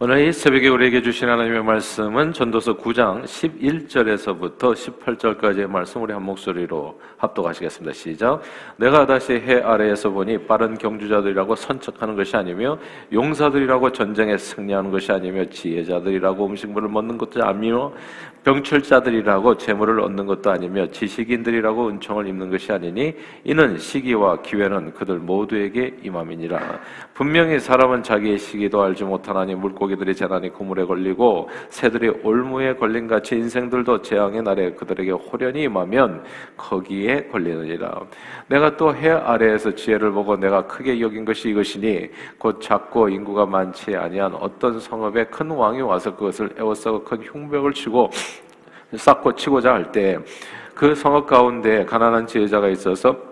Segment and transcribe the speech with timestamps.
[0.00, 7.00] 오늘 이 새벽에 우리에게 주신 하나님의 말씀은 전도서 9장 11절에서부터 18절까지의 말씀 우리 한 목소리로
[7.16, 7.92] 합독하시겠습니다.
[7.94, 8.40] 시작.
[8.76, 12.78] 내가 다시 해 아래에서 보니 빠른 경주자들이라고 선척하는 것이 아니며
[13.12, 17.92] 용사들이라고 전쟁에 승리하는 것이 아니며 지혜자들이라고 음식물을 먹는 것도 아니며
[18.44, 25.96] 병철자들이라고 재물을 얻는 것도 아니며 지식인들이라고 은총을 입는 것이 아니니 이는 시기와 기회는 그들 모두에게
[26.04, 26.80] 임함이니라.
[27.18, 33.34] 분명히 사람은 자기의 시기도 알지 못하나니 물고 물고기들이 재난이 그물에 걸리고 새들이 올무에 걸린 같이
[33.34, 36.22] 인생들도 재앙의 날에 그들에게 호련히 임하면
[36.56, 38.02] 거기에 걸리느니라.
[38.46, 43.96] 내가 또 해 아래에서 지혜를 보고 내가 크게 여긴 것이 이것이니 곧 작고 인구가 많지
[43.96, 48.10] 아니한 어떤 성읍에 큰 왕이 와서 그것을 에워싸고 큰 흉벽을 치고
[48.94, 50.18] 쌓고 치고자 할 때
[50.78, 53.27] 그 성읍 가운데 가난한 지혜자가 있어서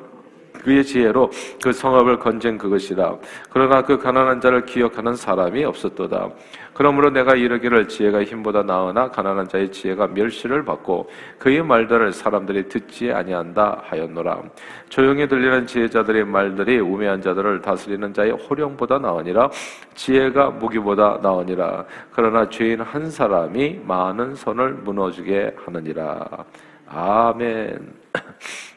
[0.66, 1.30] 그의 지혜로
[1.62, 3.14] 그 성읍을 건진 그것이다.
[3.50, 6.30] 그러나 그 가난한 자를 기억하는 사람이 없었도다.
[6.74, 13.12] 그러므로 내가 이르기를 지혜가 힘보다 나으나 가난한 자의 지혜가 멸시를 받고 그의 말들을 사람들이 듣지
[13.12, 14.42] 아니한다 하였노라.
[14.88, 19.48] 조용히 들리는 지혜자들의 말들이 우매한 자들을 다스리는 자의 호령보다 나으니라.
[19.94, 21.84] 지혜가 무기보다 나으니라.
[22.10, 26.26] 그러나 죄인 한 사람이 많은 선을 무너지게 하느니라.
[26.88, 27.94] 아멘.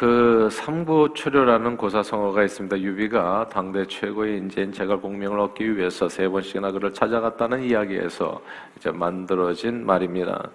[0.00, 2.80] 그 삼고초려라는 고사성어가 있습니다.
[2.80, 8.40] 유비가 당대 최고의 인재인 제갈공명을 얻기 위해서 세 번씩이나 그를 찾아갔다는 이야기에서
[8.78, 10.48] 이제 만들어진 말입니다.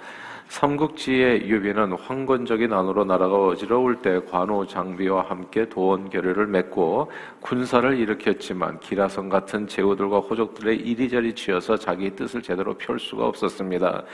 [0.47, 8.79] 삼국지의 유비는 황건적의 난으로 나라가 어지러울 때 관우 장비와 함께 도원 결의를 맺고 군사를 일으켰지만
[8.79, 14.05] 기라성 같은 제후들과 호족들의 이리저리 쥐어서 자기 뜻을 제대로 펼 수가 없었습니다.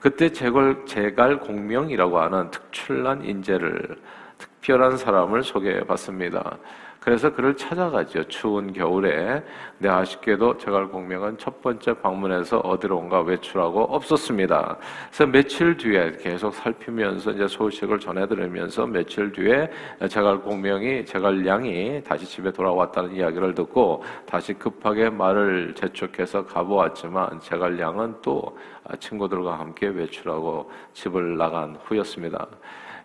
[0.00, 3.98] 그때 제갈, 제갈 공명이라고 하는 특출난 인재를
[4.38, 6.58] 특별한 사람을 소개해 봤습니다.
[7.00, 8.24] 그래서 그를 찾아가죠.
[8.24, 9.42] 추운 겨울에.
[9.78, 14.76] 네, 아쉽게도 제갈 공명은 첫 번째 방문에서 어디로 온가 외출하고 없었습니다.
[15.06, 19.70] 그래서 며칠 뒤에 계속 살피면서 이제 소식을 전해들으면서 며칠 뒤에
[20.10, 28.58] 제갈 공명이, 제갈량이 다시 집에 돌아왔다는 이야기를 듣고 다시 급하게 말을 재촉해서 가보았지만 제갈량은 또
[28.98, 32.48] 친구들과 함께 외출하고 집을 나간 후였습니다.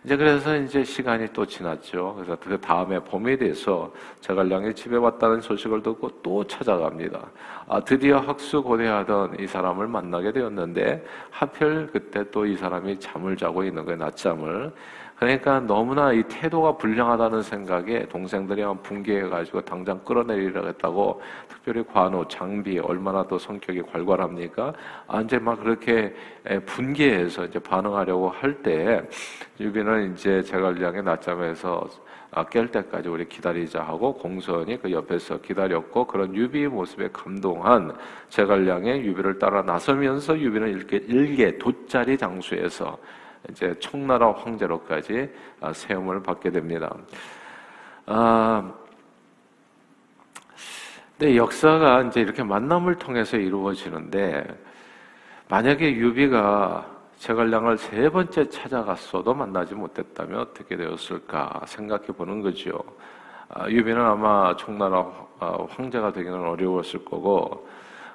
[0.04, 2.14] 이제 그래서 이제 시간이 또 지났죠.
[2.16, 7.20] 그래서 그 다음에 봄에 대해서 제갈량이 집에 왔다는 소식을 듣고 또 찾아갑니다.
[7.66, 13.84] 아, 드디어 학수고대하던 이 사람을 만나게 되었는데 하필 그때 또 이 사람이 잠을 자고 있는
[13.86, 13.98] 거예요.
[13.98, 14.72] 낮잠을.
[15.16, 23.26] 그러니까 너무나 이 태도가 불량하다는 생각에 동생들이 분개해가지고 당장 끌어내리려 했다고 특별히 관우, 장비 얼마나
[23.26, 24.72] 더 성격이 괄괄합니까?
[25.06, 26.14] 아, 이제 막 그렇게
[26.66, 29.02] 분개해서 이제 반응하려고 할 때
[29.60, 31.88] 유비는 이제 제갈량의 낮잠에서
[32.30, 37.94] 아, 깰 때까지 우리 기다리자 하고 공손히 그 옆에서 기다렸고 그런 유비의 모습에 감동한
[38.28, 42.98] 제갈량이 유비를 따라 나서면서 유비는 일개, 일개 돗자리 장수에서
[43.50, 46.94] 이제 촉나라 황제로까지 아, 세움을 받게 됩니다.
[48.06, 48.72] 아,
[51.18, 54.46] 근데 역사가 이제 이렇게 만남을 통해서 이루어지는데
[55.48, 56.86] 만약에 유비가
[57.18, 62.82] 제갈량을 세 번째 찾아갔어도 만나지 못했다면 어떻게 되었을까 생각해 보는 거죠.
[63.48, 65.06] 아, 유비는 아마 촉나라
[65.68, 67.68] 황제가 되기는 어려웠을 거고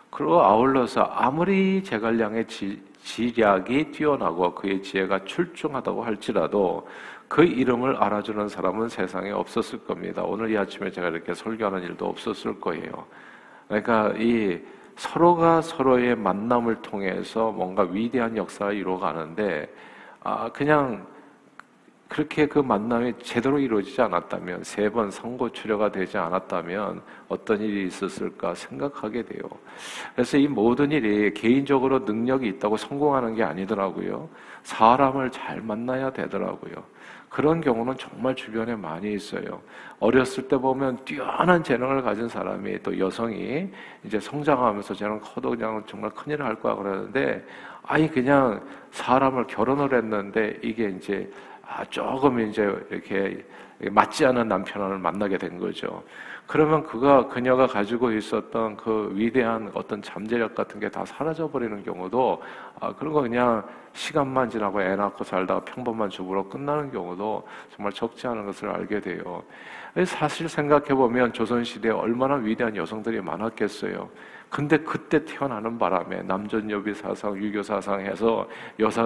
[0.09, 6.87] 그리고 아울러서 아무리 제갈량의 지, 지략이 뛰어나고 그의 지혜가 출중하다고 할지라도
[7.27, 10.23] 그 이름을 알아주는 사람은 세상에 없었을 겁니다.
[10.23, 13.05] 오늘 이 아침에 제가 이렇게 설교하는 일도 없었을 거예요.
[13.67, 14.59] 그러니까 이
[14.95, 19.73] 서로가 서로의 만남을 통해서 뭔가 위대한 역사가 이루어가는데,
[20.21, 21.07] 아, 그냥
[22.09, 28.55] 그렇게 그 만남이 제대로 이루어지지 않았다면, 세 번 선고 출려가 되지 않았다면 어떤 일이 있었을까
[28.55, 29.43] 생각하게 돼요.
[30.15, 34.27] 그래서 이 모든 일이 개인적으로 능력이 있다고 성공하는 게 아니더라고요.
[34.63, 36.73] 사람을 잘 만나야 되더라고요.
[37.29, 39.61] 그런 경우는 정말 주변에 많이 있어요.
[39.99, 43.69] 어렸을 때 보면 뛰어난 재능을 가진 사람이 또 여성이
[44.03, 47.45] 이제 성장하면서 쟤는 커도 그냥 정말 큰일을 할 거야 그러는데
[47.83, 48.59] 아니 그냥
[48.91, 51.48] 사람을 결혼을 했는데 이게 이제 아,
[51.89, 53.45] 조금 이제 이렇게
[53.91, 56.03] 맞지 않은 남편을 만나게 된 거죠.
[56.45, 62.41] 그러면 그가 그녀가 가지고 있었던 그 위대한 어떤 잠재력 같은 게 다 사라져 버리는 경우도
[62.79, 67.45] 아, 그런 거 그냥 시간만 지나고 애 낳고 살다가 평범한 주부로 끝나는 경우도
[67.75, 69.43] 정말 적지 않은 것을 알게 돼요.
[70.05, 74.09] 사실 생각해 보면 조선 시대에 얼마나 위대한 여성들이 많았겠어요.
[74.49, 78.47] 근데 그때 태어나는 바람에 남전여비 사상, 유교 사상에서
[78.79, 79.03] 여사,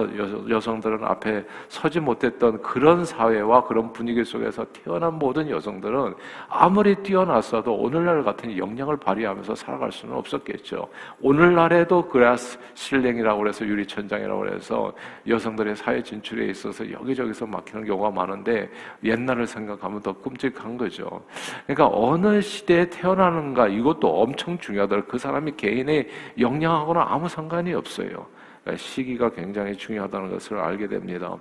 [0.48, 6.14] 여, 성들은 앞에 서지 못했던 그런 사회와 그런 분위기 속에서 태어난 모든 여성들은
[6.48, 10.88] 아무리 뛰어났어도 오늘날 같은 영향을 발휘하면서 살아갈 수는 없었겠죠.
[11.20, 14.92] 오늘날에도 그라스 실랭이라고 해서 유리천장이라고 해서
[15.28, 18.70] 여성들의 사회 진출에 있어서 여기저기서 막히는 경우가 많은데
[19.02, 21.24] 옛날을 생각하면 더 끔찍한 거죠.
[21.66, 25.08] 그러니까 어느 시대에 태어나는가 이것도 엄청 중요하더라고요.
[25.10, 26.08] 그 사람 사람이 개인의
[26.38, 28.26] 역량하고는 아무 상관이 없어요.
[28.62, 31.36] 그러니까 시기가 굉장히 중요하다는 것을 알게 됩니다.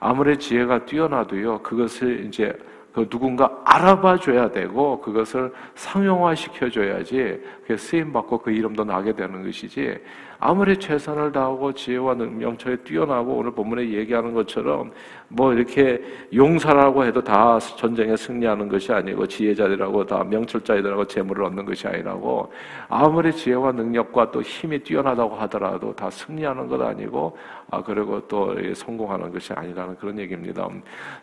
[0.00, 2.52] 아무리 지혜가 뛰어나도요, 그것을 이제
[2.92, 9.42] 그 누군가 알아봐 줘야 되고 그것을 상용화 시켜줘야지 그 쓰임 받고 그 이름도 나게 되는
[9.42, 9.98] 것이지
[10.46, 14.92] 아무리 최선을 다하고 지혜와 명철에 뛰어나고 오늘 본문에 얘기하는 것처럼
[15.28, 16.02] 뭐 이렇게
[16.34, 22.52] 용사라고 해도 다 전쟁에 승리하는 것이 아니고 지혜자들하고 다 명철자들하고 재물을 얻는 것이 아니라고
[22.90, 27.38] 아무리 지혜와 능력과 또 힘이 뛰어나다고 하더라도 다 승리하는 것 아니고
[27.70, 30.68] 아 그리고 또 성공하는 것이 아니라는 그런 얘기입니다.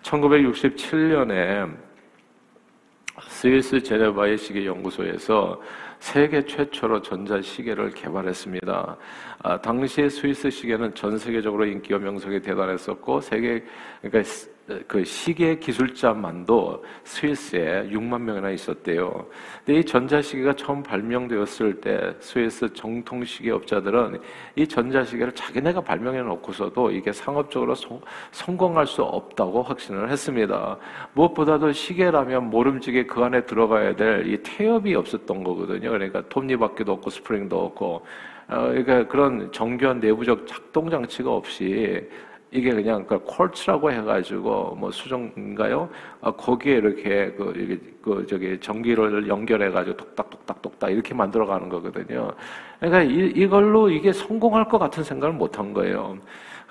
[0.02, 1.72] 1967년에
[3.28, 5.62] 스위스 제네바의 시계 연구소에서
[6.02, 8.98] 세계 최초로 전자시계를 개발했습니다.
[9.44, 13.64] 아, 당시에 스위스 시계는 전 세계적으로 인기와 명성이 대단했었고 세계
[14.02, 14.28] 그러니까
[14.88, 19.26] 그 시계 기술자만도 스위스에 6만 명이나 있었대요.
[19.66, 24.22] 근데 이 전자시계가 처음 발명되었을 때 스위스 정통 시계 업자들은
[24.56, 28.00] 이 전자시계를 자기네가 발명해 놓고서도 이게 상업적으로 성,
[28.32, 30.78] 성공할 수 없다고 확신을 했습니다.
[31.14, 35.92] 무엇보다도 시계라면 모름지게 그 안에 들어가야 될 이 태엽이 없었던 거거든요.
[35.92, 38.06] 그러니까 톱니바퀴도 없고 스프링도 없고
[38.48, 42.08] 어, 그러니까 그런 정교한 내부적 작동 장치가 없이
[42.52, 45.90] 이게 그냥 그 콜츠라고 해가지고 뭐 수정인가요?
[46.22, 52.32] 아, 거기에 이렇게 그, 이게 그 저기 전기를 연결해가지고 똑딱똑딱 똑딱 이렇게 만들어가는 거거든요.
[52.80, 56.18] 그러니까 이, 이걸로 이게 성공할 것 같은 생각을 못 한 거예요.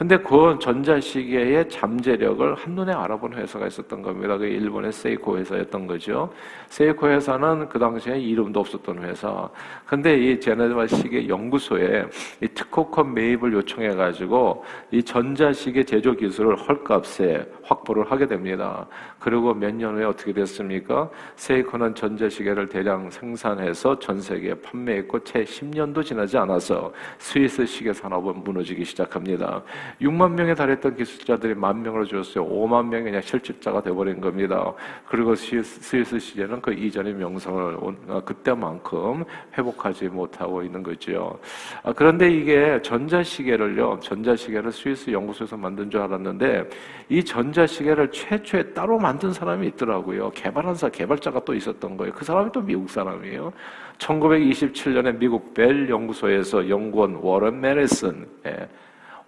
[0.01, 4.39] 근데 그 전자시계의 잠재력을 한눈에 알아본 회사가 있었던 겁니다.
[4.39, 6.33] 그 일본의 세이코 회사였던 거죠.
[6.71, 9.47] 세이코 회사는 그 당시에 이름도 없었던 회사.
[9.85, 12.07] 근데 이 제네바 시계 연구소에
[12.41, 18.87] 이 특허권 매입을 요청해 가지고 이 전자시계 제조 기술을 헐값에 확보를 하게 됩니다.
[19.19, 21.11] 그리고 몇 년 후에 어떻게 됐습니까?
[21.37, 28.83] 세이코는 전자시계를 대량 생산해서 전 세계에 판매했고 채 10년도 지나지 않아서 스위스 시계 산업은 무너지기
[28.87, 29.63] 시작합니다.
[30.01, 32.47] 6만 명에 달했던 기술자들이 만 명으로 줄었어요.
[32.47, 34.73] 5만 명이 그냥 실직자가 돼버린 겁니다.
[35.09, 37.77] 그리고 스위스 시제는 그 이전의 명성을
[38.09, 39.25] 어, 그때만큼
[39.57, 41.39] 회복하지 못하고 있는 거죠.
[41.83, 46.69] 아, 그런데 이게 전자시계를요, 전자시계를 스위스 연구소에서 만든 줄 알았는데
[47.09, 50.31] 이 전자시계를 최초에 따로 만든 사람이 있더라고요.
[50.31, 52.13] 개발한 사, 개발자가 또 있었던 거예요.
[52.13, 53.53] 그 사람이 또 미국 사람이에요.
[53.99, 58.69] 1927년에 미국 벨 연구소에서 연구원 워런 메리슨, 예.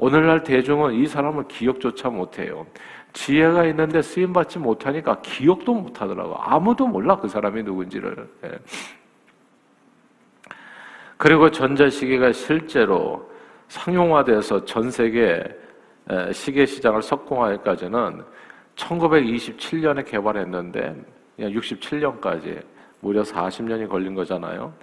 [0.03, 2.67] 오늘날 대중은 이 사람을 기억조차 못해요.
[3.13, 6.35] 지혜가 있는데 쓰임받지 못하니까 기억도 못하더라고.
[6.39, 8.29] 아무도 몰라 그 사람이 누군지를.
[8.43, 8.59] 예.
[11.17, 13.31] 그리고 전자시계가 실제로
[13.69, 15.45] 상용화돼서 전 세계
[16.33, 18.25] 시계 시장을 석공하기까지는
[18.75, 20.97] 1927년에 개발했는데
[21.39, 22.61] 67년까지
[22.99, 24.75] 무려 40년이 걸린 거잖아요.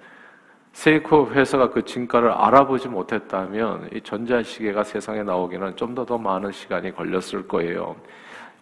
[0.72, 6.94] 세이코 회사가 그 진가를 알아보지 못했다면 이 전자시계가 세상에 나오기는 좀 더 더 많은 시간이
[6.94, 7.96] 걸렸을 거예요.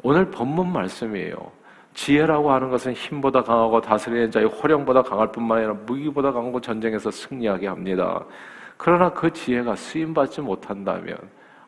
[0.03, 1.37] 오늘 본문 말씀이에요.
[1.95, 7.67] 지혜라고 하는 것은 힘보다 강하고 다스리는 자의 호령보다 강할 뿐만 아니라 무기보다 강하고 전쟁에서 승리하게
[7.67, 8.25] 합니다.
[8.77, 11.19] 그러나 그 지혜가 쓰임받지 못한다면,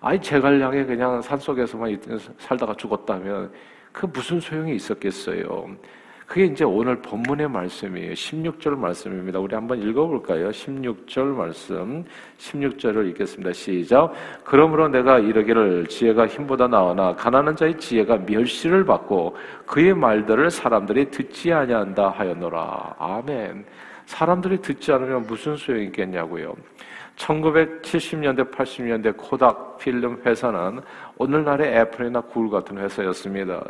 [0.00, 2.00] 아이 제갈량에 그냥 산속에서만
[2.38, 3.52] 살다가 죽었다면
[3.92, 5.68] 그 무슨 소용이 있었겠어요.
[6.30, 8.12] 그게 이제 오늘 본문의 말씀이에요.
[8.12, 9.40] 16절 말씀입니다.
[9.40, 10.50] 우리 한번 읽어볼까요?
[10.50, 12.04] 16절 말씀.
[12.38, 13.52] 16절을 읽겠습니다.
[13.52, 14.12] 시작.
[14.44, 21.52] 그러므로 내가 이르기를 지혜가 힘보다 나오나 가난한 자의 지혜가 멸시를 받고 그의 말들을 사람들이 듣지
[21.52, 22.94] 아니한다 하였노라.
[23.00, 23.64] 아멘.
[24.10, 26.56] 사람들이 듣지 않으면 무슨 소용이 있겠냐고요.
[27.14, 30.80] 1970년대, 80년대 코닥 필름 회사는
[31.16, 33.62] 오늘날의 애플이나 구글 같은 회사였습니다.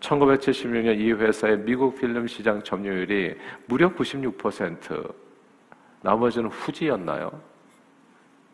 [0.00, 3.36] 1976년 이 회사의 미국 필름 시장 점유율이
[3.66, 5.14] 무려 96%.
[6.00, 7.30] 나머지는 후지였나요?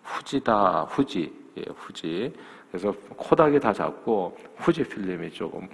[0.05, 1.33] 후지다, 후지.
[1.57, 2.35] 예, 후지.
[2.71, 5.67] 그래서 코닥이 다 잡고 후지 필름이 조금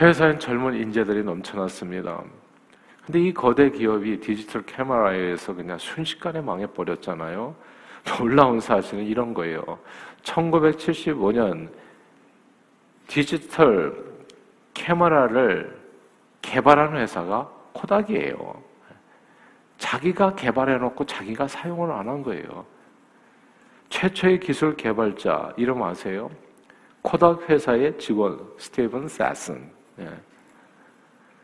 [0.00, 2.22] 회사엔 젊은 인재들이 넘쳐났습니다.
[3.04, 4.62] 근데 이 거대 기업이 디지털
[5.12, 7.54] 의해서 그냥 순식간에 망해버렸잖아요.
[8.18, 9.78] 놀라운 사실은 이런 거예요.
[10.22, 11.68] 1975년
[13.06, 14.12] 디지털
[14.74, 15.80] 캐머라를
[16.42, 18.62] 개발한 회사가 코닥이에요.
[19.78, 22.64] 자기가 개발해놓고 자기가 사용을 안 한 거예요.
[23.88, 26.30] 최초의 기술 개발자 이름 아세요?
[27.02, 29.70] 코닥 회사의 직원 스티븐 사슨.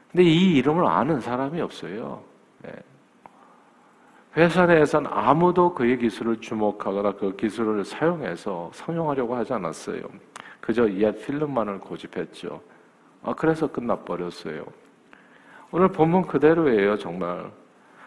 [0.09, 0.13] 예.
[0.13, 2.23] 근데 이 이름을 아는 사람이 없어요.
[2.67, 2.73] 예.
[4.37, 10.03] 회사 내에서는 아무도 그의 기술을 주목하거나 그 기술을 사용해서 성용하려고 하지 않았어요.
[10.61, 12.61] 그저 이해 필름만을 고집했죠.
[13.23, 14.65] 아, 그래서 끝나버렸어요.
[15.71, 17.51] 오늘 본문 그대로예요, 정말.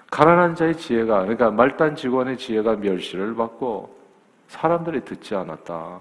[0.10, 3.98] 가난한 자의 지혜가, 그러니까 말단 직원의 지혜가 멸시를 받고
[4.48, 6.00] 사람들이 듣지 않았다.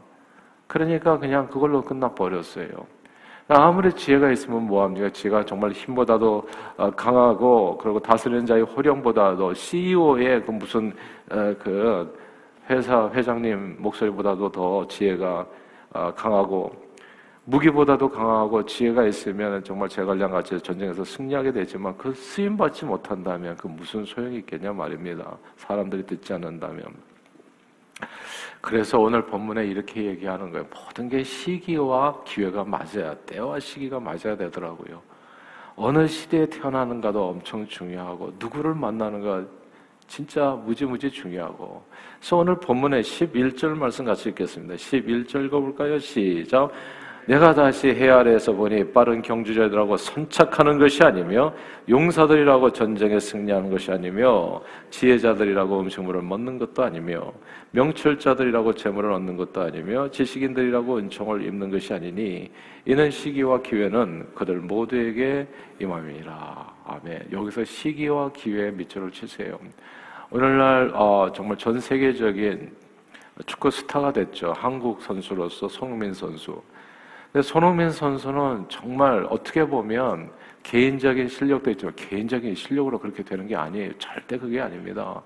[0.67, 2.69] 그러니까 그냥 그걸로 끝나버렸어요.
[3.53, 5.11] 아무리 지혜가 있으면 뭐합니까?
[5.11, 10.93] 지혜가 정말 힘보다도 어, 강하고 그리고 다스리는 자의 호령보다도 CEO의 그 무슨
[11.31, 12.17] 어, 그
[12.69, 15.47] 회사 회장님 목소리보다도 더 지혜가
[15.93, 16.71] 어, 강하고
[17.45, 23.67] 무기보다도 강하고 지혜가 있으면 정말 제갈량 같이 전쟁에서 승리하게 되지만 그 쓰임 받지 못한다면 그
[23.67, 25.37] 무슨 소용이 있겠냐 말입니다.
[25.57, 27.10] 사람들이 듣지 않는다면.
[28.61, 30.67] 그래서 오늘 본문에 이렇게 얘기하는 거예요.
[30.75, 35.01] 모든 게 시기와 기회가 맞아야 때와 시기가 맞아야 되더라고요.
[35.77, 39.45] 어느 시대에 태어나는가도 엄청 중요하고 누구를 만나는가
[40.07, 41.83] 진짜 무지무지 중요하고.
[42.19, 44.75] 그래서 오늘 본문에 11절 말씀 같이 읽겠습니다.
[44.75, 45.99] 11절 읽어볼까요?
[45.99, 46.71] 시작.
[47.27, 51.55] 내가 다시 해 아래에서 보니 빠른 경주자들하고 선착하는 것이 아니며
[51.89, 54.61] 용사들이라고 전쟁에 승리하는 것이 아니며
[54.91, 57.33] 지혜자들이라고 음식물을 먹는 것도 아니며
[57.73, 62.51] 명철자들이라고 재물을 얻는 것도 아니며 지식인들이라고 은총을 입는 것이 아니니
[62.85, 65.47] 이는 시기와 기회는 그들 모두에게
[65.81, 66.75] 임함이라.
[66.87, 67.29] 아멘.
[67.33, 69.59] 여기서 시기와 기회에 밑줄을 치세요.
[70.31, 72.71] 오늘날 어, 정말 전 세계적인
[73.47, 74.53] 축구 스타가 됐죠.
[74.57, 76.61] 한국 선수로서 손흥민 선수.
[77.43, 80.31] 손흥민 선수는 정말 어떻게 보면
[80.63, 83.93] 개인적인 실력도 있지만 개인적인 실력으로 그렇게 되는 게 아니에요.
[83.99, 85.23] 절대 그게 아닙니다.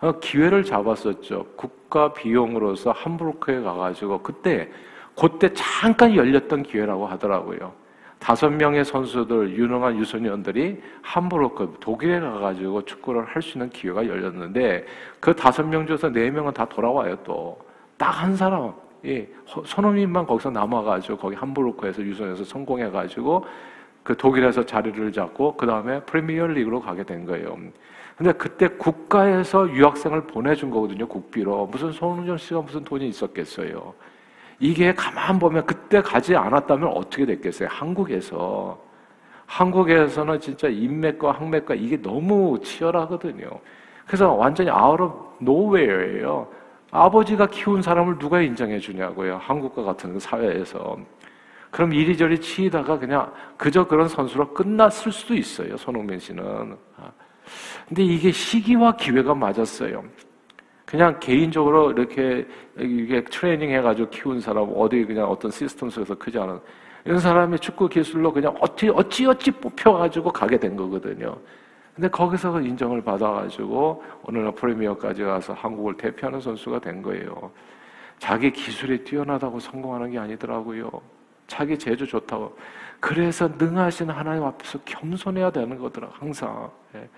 [0.00, 1.46] 어, 기회를 잡았었죠.
[1.56, 4.70] 국가 비용으로서 함부르크에 가가지고 그때
[5.16, 7.72] 그때 잠깐 열렸던 기회라고 하더라고요.
[8.18, 14.86] 다섯 명의 선수들 유능한 유소년들이 함부르크 독일에 가가지고 축구를 할 수 있는 기회가 열렸는데
[15.20, 17.58] 그 다섯 명 중에서 네 명은 다 돌아와요 또
[17.98, 18.72] 딱 한 사람
[19.04, 23.44] 예, 손흥민만 거기서 남아가지고 거기 함부르크에서 유선에서 성공해가지고
[24.02, 27.56] 그 독일에서 자리를 잡고 그 다음에 프리미어 리그로 가게 된 거예요.
[28.16, 31.66] 근데 그때 국가에서 유학생을 보내준 거거든요, 국비로.
[31.66, 33.92] 무슨 손흥민 씨가 무슨 돈이 있었겠어요.
[34.60, 37.68] 이게 가만 보면 그때 가지 않았다면 어떻게 됐겠어요?
[37.70, 38.78] 한국에서.
[39.46, 43.50] 한국에서는 진짜 인맥과 학맥과 이게 너무 치열하거든요.
[44.06, 45.10] 그래서 완전히 of
[45.40, 46.48] nowhere예요.
[46.94, 49.36] 아버지가 키운 사람을 누가 인정해 주냐고요.
[49.38, 50.96] 한국과 같은 사회에서.
[51.72, 55.76] 그럼 이리저리 치이다가 그냥 그저 그런 선수로 끝났을 수도 있어요.
[55.76, 56.76] 손흥민 씨는.
[56.96, 57.10] 아.
[57.88, 60.04] 근데 이게 시기와 기회가 맞았어요.
[60.84, 62.46] 그냥 개인적으로 이렇게
[62.78, 66.60] 이게 트레이닝 해가지고 키운 사람 어디 그냥 어떤 시스템 속에서 크지 않은
[67.04, 71.36] 이런 사람이 축구 기술로 그냥 어찌 어찌 어찌 뽑혀가지고 가게 된 거거든요.
[71.94, 77.52] 근데 거기서 인정을 받아가지고 오늘날 프리미어까지 가서 한국을 대표하는 선수가 된 거예요.
[78.18, 80.90] 자기 기술이 뛰어나다고 성공하는 게 아니더라고요.
[81.46, 82.56] 자기 재주 좋다고.
[82.98, 86.70] 그래서 능하신 하나님 앞에서 겸손해야 되는 거더라, 항상.
[86.94, 87.08] 예.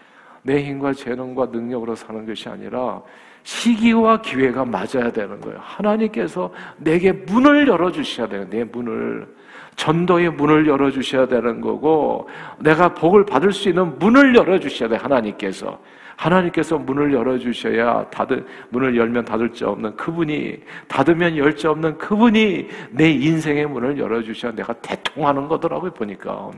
[0.42, 3.02] 내 힘과 재능과 능력으로 사는 것이 아니라
[3.45, 5.59] 시기와 기회가 맞아야 되는 거예요.
[5.61, 8.47] 하나님께서 내게 문을 열어주셔야 돼요.
[8.50, 9.37] 내 문을.
[9.76, 12.28] 전도의 문을 열어주셔야 되는 거고,
[12.59, 15.78] 내가 복을 받을 수 있는 문을 열어주셔야 돼, 하나님께서.
[16.16, 22.68] 하나님께서 문을 열어주셔야 닫을, 문을 열면 닫을 자 없는 그분이, 닫으면 열 자 없는 그분이
[22.90, 26.50] 내 인생의 문을 열어주셔야 내가 대통하는 거더라고요, 보니까.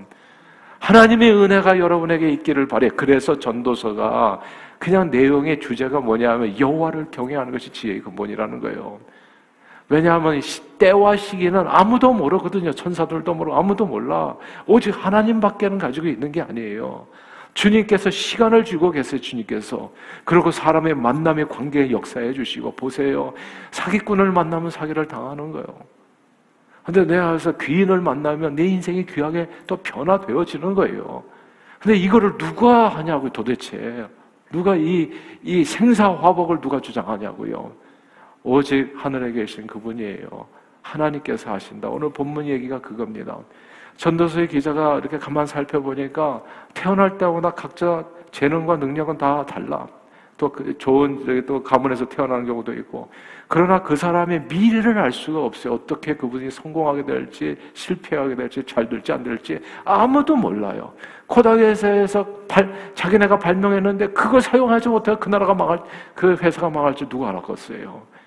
[0.78, 2.88] 하나님의 은혜가 여러분에게 있기를 바래.
[2.88, 4.40] 그래서 전도서가
[4.78, 9.00] 그냥 내용의 주제가 뭐냐면 여호와를 경외하는 것이 지혜의 근본이라는 거예요.
[9.88, 10.40] 왜냐하면
[10.78, 12.72] 때와 시기는 아무도 모르거든요.
[12.72, 14.36] 천사들도 모르고 아무도 몰라.
[14.66, 17.06] 오직 하나님밖에는 가지고 있는 게 아니에요.
[17.54, 19.90] 주님께서 시간을 주고 계세요, 주님께서.
[20.24, 23.32] 그리고 사람의 만남의 관계에 역사해 주시고, 보세요.
[23.70, 25.66] 사기꾼을 만나면 사기를 당하는 거예요.
[26.84, 31.24] 근데 내가 그래서 귀인을 만나면 내 인생이 귀하게 또 변화되어지는 거예요.
[31.80, 34.06] 근데 이거를 누가 하냐고 도대체.
[34.50, 35.10] 누가 이,
[35.42, 37.72] 이 생사화복을 누가 주장하냐고요.
[38.48, 40.46] 오직 하늘에 계신 그분이에요.
[40.80, 41.88] 하나님께서 하신다.
[41.90, 43.36] 오늘 본문 얘기가 그겁니다.
[43.96, 49.86] 전도서의 기자가 이렇게 가만 살펴보니까 태어날 때마다 각자 재능과 능력은 다 달라.
[50.38, 53.10] 또그 좋은 또 가문에서 태어나는 경우도 있고
[53.48, 55.74] 그러나 그 사람의 미래를 알 수가 없어요.
[55.74, 60.94] 어떻게 그분이 성공하게 될지 실패하게 될지 잘 될지 안 될지 아무도 몰라요.
[61.26, 65.80] 코닥에서 발, 자기네가 발명했는데 그걸 사용하지 못해 그 나라가 망할
[66.14, 68.17] 그 회사가 망할지 누가 알았겠어요.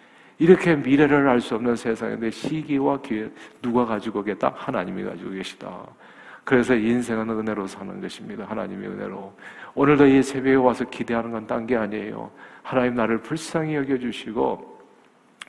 [0.41, 3.29] 이렇게 미래를 알 수 없는 세상인데 시기와 기회
[3.62, 4.51] 누가 가지고 계다?
[4.55, 5.86] 하나님이 가지고 계시다.
[6.43, 8.45] 그래서 인생은 은혜로 사는 것입니다.
[8.45, 9.38] 하나님의 은혜로.
[9.75, 12.31] 오늘도 이 새벽에 와서 기대하는 건 딴 게 아니에요.
[12.63, 14.79] 하나님 나를 불쌍히 여겨주시고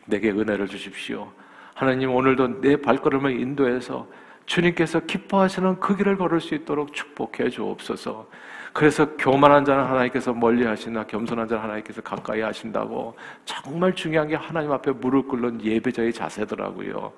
[0.04, 1.32] 내게 은혜를 주십시오.
[1.74, 4.06] 하나님 오늘도 내 발걸음을 인도해서
[4.44, 8.28] 주님께서 기뻐하시는 그 길을 걸을 수 있도록 축복해 주옵소서.
[8.72, 13.14] 그래서 교만한 자는 하나님께서 멀리 하시나 겸손한 자는 하나님께서 가까이 하신다고
[13.44, 17.12] 정말 중요한 게 하나님 앞에 무릎 꿇는 예배자의 자세더라고요.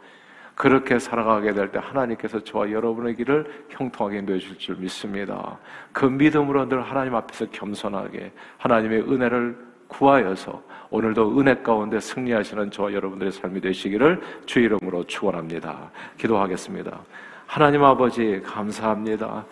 [0.54, 5.58] 그렇게 살아가게 될 때 하나님께서 저와 여러분의 길을 형통하게 내주실 줄 믿습니다.
[5.92, 9.56] 그 믿음으로 늘 하나님 앞에서 겸손하게 하나님의 은혜를
[9.88, 15.90] 구하여서 오늘도 은혜 가운데 승리하시는 저와 여러분들의 삶이 되시기를 주 이름으로 축원합니다.
[16.18, 17.00] 기도하겠습니다.
[17.46, 19.44] 하나님 아버지 감사합니다.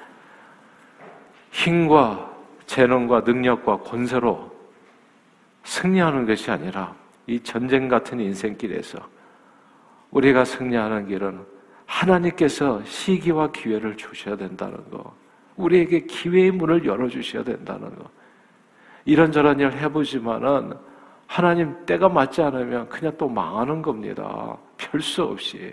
[1.52, 2.30] 힘과
[2.66, 4.50] 재능과 능력과 권세로
[5.64, 6.94] 승리하는 것이 아니라
[7.26, 8.98] 이 전쟁 같은 인생길에서
[10.10, 11.40] 우리가 승리하는 길은
[11.86, 15.14] 하나님께서 시기와 기회를 주셔야 된다는 거.
[15.56, 18.10] 우리에게 기회의 문을 열어주셔야 된다는 거.
[19.04, 20.72] 이런저런 일 해보지만은
[21.26, 24.56] 하나님 때가 맞지 않으면 그냥 또 망하는 겁니다.
[24.76, 25.72] 별 수 없이.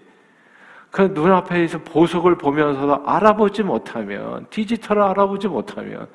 [0.92, 6.08] 그 눈앞에서 보석을 보면서도 알아보지 못하면, 디지털을 알아보지 못하면,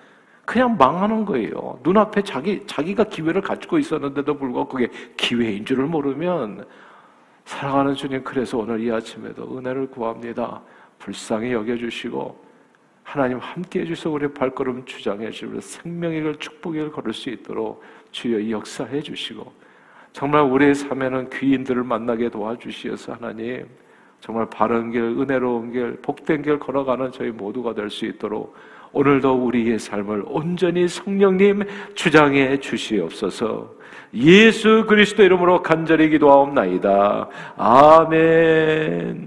[0.45, 1.78] 그냥 망하는 거예요.
[1.83, 6.66] 눈앞에 자기, 자기가 기회를 가지고 있었는데도 불구하고 그게 기회인 줄을 모르면
[7.45, 10.61] 사랑하는 주님, 그래서 오늘 이 아침에도 은혜를 구합니다.
[10.99, 12.45] 불쌍히 여겨주시고,
[13.04, 18.50] 하나님 함께 해주셔서 우리 발걸음 주장해 주시고, 생명의 길, 축복의 길 걸을 수 있도록 주여
[18.50, 19.52] 역사해 주시고,
[20.12, 23.66] 정말 우리의 삶에는 귀인들을 만나게 도와주시어서 하나님,
[24.25, 28.57] 정말 바른 길, 은혜로운 길, 복된 길 걸어가는 저희 모두가 될 수 있도록
[28.93, 31.64] 오늘도 우리의 삶을 온전히 성령님
[31.95, 33.75] 주장해 주시옵소서.
[34.14, 37.28] 예수 그리스도 이름으로 간절히 기도하옵나이다.
[37.59, 39.23] 아멘.